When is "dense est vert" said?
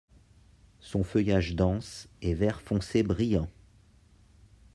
1.55-2.59